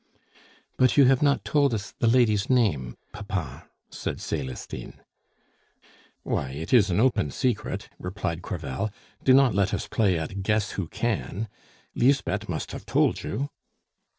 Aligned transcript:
"But 0.77 0.97
you 0.97 1.05
have 1.05 1.21
not 1.21 1.45
told 1.45 1.75
us 1.75 1.91
the 1.99 2.07
lady's 2.07 2.49
name, 2.49 2.97
papa," 3.13 3.69
said 3.91 4.19
Celestine. 4.19 4.99
"Why, 6.23 6.49
it 6.49 6.73
is 6.73 6.89
an 6.89 6.99
open 6.99 7.29
secret," 7.29 7.87
replied 7.99 8.41
Crevel. 8.41 8.89
"Do 9.23 9.35
not 9.35 9.53
let 9.53 9.75
us 9.75 9.87
play 9.87 10.17
at 10.17 10.41
guess 10.41 10.71
who 10.71 10.87
can! 10.87 11.49
Lisbeth 11.93 12.49
must 12.49 12.71
have 12.71 12.87
told 12.87 13.21
you." 13.21 13.51